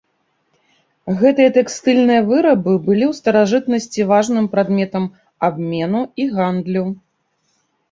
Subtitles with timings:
[1.19, 5.07] Гэтыя тэкстыльныя вырабы былі ў старажытнасці важным прадметам
[5.51, 6.85] абмену і гандлю.